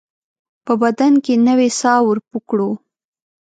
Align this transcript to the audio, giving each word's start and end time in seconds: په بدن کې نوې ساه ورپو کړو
په 0.65 0.73
بدن 0.81 1.13
کې 1.23 1.33
نوې 1.47 1.69
ساه 1.79 2.01
ورپو 2.09 2.37
کړو 2.49 2.69